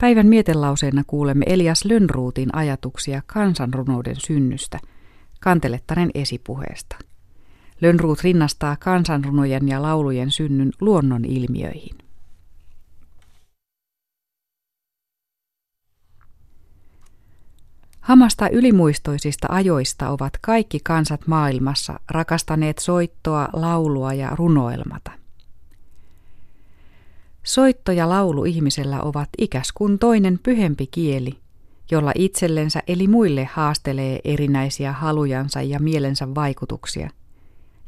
Päivän 0.00 0.26
mietelauseena 0.26 1.02
kuulemme 1.06 1.44
Elias 1.48 1.84
Lönnruutin 1.84 2.54
ajatuksia 2.54 3.22
kansanrunouden 3.26 4.16
synnystä, 4.18 4.78
kantelettaren 5.40 6.10
esipuheesta. 6.14 6.96
Lönnruut 7.80 8.20
rinnastaa 8.20 8.76
kansanrunojen 8.76 9.68
ja 9.68 9.82
laulujen 9.82 10.30
synnyn 10.30 10.70
luonnon 10.80 11.24
ilmiöihin. 11.24 11.98
Hamasta 18.00 18.48
ylimuistoisista 18.48 19.48
ajoista 19.50 20.08
ovat 20.08 20.32
kaikki 20.40 20.80
kansat 20.84 21.26
maailmassa 21.26 22.00
rakastaneet 22.10 22.78
soittoa, 22.78 23.48
laulua 23.52 24.12
ja 24.14 24.30
runoelmata. 24.36 25.19
Soitto 27.42 27.92
ja 27.92 28.08
laulu 28.08 28.44
ihmisellä 28.44 29.02
ovat 29.02 29.28
ikäs 29.38 29.72
kuin 29.72 29.98
toinen 29.98 30.38
pyhempi 30.42 30.86
kieli, 30.86 31.38
jolla 31.90 32.12
itsellensä 32.14 32.82
eli 32.86 33.08
muille 33.08 33.44
haastelee 33.44 34.20
erinäisiä 34.24 34.92
halujansa 34.92 35.62
ja 35.62 35.80
mielensä 35.80 36.34
vaikutuksia, 36.34 37.10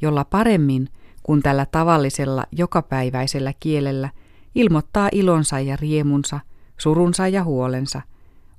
jolla 0.01 0.25
paremmin 0.25 0.89
kuin 1.23 1.43
tällä 1.43 1.67
tavallisella 1.67 2.45
jokapäiväisellä 2.53 3.53
kielellä 3.61 4.11
ilmoittaa 4.55 5.09
ilonsa 5.13 5.61
ja 5.61 5.77
riemunsa, 5.77 6.41
surunsa 6.79 7.29
ja 7.29 7.45
huolensa, 7.45 8.03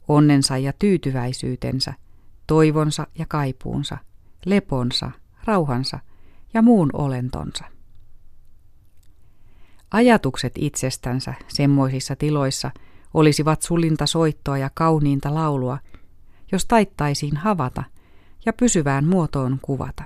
onnensa 0.08 0.58
ja 0.58 0.74
tyytyväisyytensä, 0.74 1.94
toivonsa 2.48 3.08
ja 3.20 3.26
kaipuunsa, 3.30 3.98
leponsa, 4.46 5.12
rauhansa 5.46 6.00
ja 6.54 6.62
muun 6.62 6.90
olentonsa. 6.94 7.73
Ajatukset 9.94 10.54
itsestänsä 10.56 11.34
semmoisissa 11.48 12.16
tiloissa 12.16 12.72
olisivat 13.14 13.62
sulinta 13.62 14.06
soittoa 14.06 14.58
ja 14.58 14.70
kauniinta 14.74 15.34
laulua, 15.34 15.78
jos 16.52 16.66
taittaisiin 16.66 17.38
havata 17.38 17.84
ja 18.46 18.54
pysyvään 18.54 19.06
muotoon 19.06 19.60
kuvata. 19.62 20.04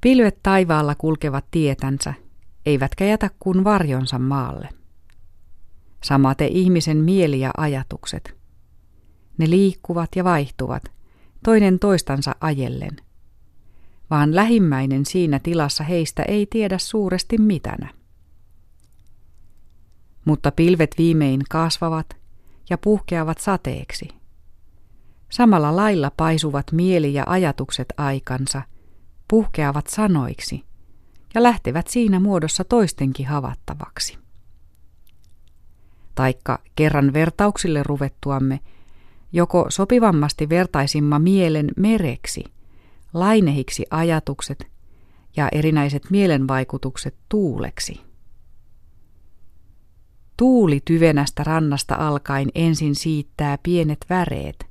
Pilvet 0.00 0.38
taivaalla 0.42 0.94
kulkevat 0.94 1.44
tietänsä, 1.50 2.14
eivätkä 2.66 3.04
jätä 3.04 3.30
kuin 3.38 3.64
varjonsa 3.64 4.18
maalle. 4.18 4.68
Samate 6.04 6.46
ihmisen 6.46 6.96
mieli 6.96 7.40
ja 7.40 7.50
ajatukset. 7.56 8.36
Ne 9.38 9.50
liikkuvat 9.50 10.10
ja 10.16 10.24
vaihtuvat, 10.24 10.82
toinen 11.44 11.78
toistansa 11.78 12.34
ajellen– 12.40 12.96
vaan 14.10 14.34
lähimmäinen 14.34 15.06
siinä 15.06 15.38
tilassa 15.38 15.84
heistä 15.84 16.22
ei 16.22 16.46
tiedä 16.46 16.78
suuresti 16.78 17.38
mitänä. 17.38 17.88
Mutta 20.24 20.52
pilvet 20.52 20.94
viimein 20.98 21.40
kasvavat 21.50 22.16
ja 22.70 22.78
puhkeavat 22.78 23.38
sateeksi. 23.38 24.08
Samalla 25.30 25.76
lailla 25.76 26.10
paisuvat 26.16 26.72
mieli 26.72 27.14
ja 27.14 27.24
ajatukset 27.26 27.86
aikansa, 27.96 28.62
puhkeavat 29.28 29.86
sanoiksi 29.86 30.64
ja 31.34 31.42
lähtevät 31.42 31.88
siinä 31.88 32.20
muodossa 32.20 32.64
toistenkin 32.64 33.26
havattavaksi. 33.26 34.18
Taikka 36.14 36.58
kerran 36.76 37.12
vertauksille 37.12 37.82
ruvettuamme, 37.82 38.60
joko 39.32 39.66
sopivammasti 39.68 40.48
vertaisimma 40.48 41.18
mielen 41.18 41.68
mereksi– 41.76 42.44
lainehiksi 43.14 43.86
ajatukset 43.90 44.66
ja 45.36 45.48
erinäiset 45.52 46.10
mielenvaikutukset 46.10 47.14
tuuleksi. 47.28 48.00
Tuuli 50.36 50.80
tyvenästä 50.84 51.44
rannasta 51.44 51.94
alkaen 51.94 52.48
ensin 52.54 52.94
siittää 52.94 53.58
pienet 53.62 54.06
väreet, 54.10 54.66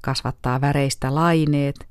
kasvattaa 0.00 0.60
väreistä 0.60 1.14
laineet, 1.14 1.88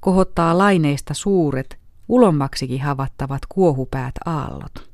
kohottaa 0.00 0.58
laineista 0.58 1.14
suuret, 1.14 1.78
ulommaksikin 2.08 2.82
havattavat 2.82 3.42
kuohupäät 3.48 4.14
aallot. 4.24 4.90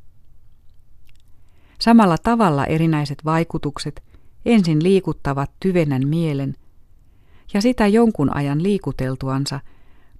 Samalla 1.80 2.16
tavalla 2.18 2.66
erinäiset 2.66 3.24
vaikutukset 3.24 4.02
ensin 4.44 4.82
liikuttavat 4.82 5.50
tyvenän 5.60 6.08
mielen, 6.08 6.54
ja 7.54 7.62
sitä 7.62 7.86
jonkun 7.86 8.36
ajan 8.36 8.62
liikuteltuansa– 8.62 9.60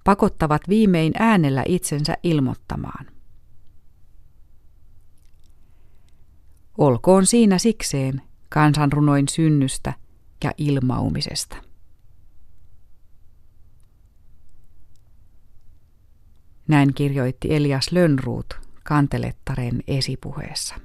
pakottavat 0.05 0.61
viimein 0.69 1.13
äänellä 1.19 1.63
itsensä 1.67 2.17
ilmoittamaan. 2.23 3.05
Olkoon 6.77 7.25
siinä 7.25 7.57
sikseen 7.57 8.21
kansanrunoin 8.49 9.27
synnystä 9.27 9.93
ja 10.43 10.51
ilmaumisesta. 10.57 11.55
Näin 16.67 16.93
kirjoitti 16.93 17.55
Elias 17.55 17.91
Lönnruut 17.91 18.59
kantelettaren 18.83 19.83
esipuheessa. 19.87 20.75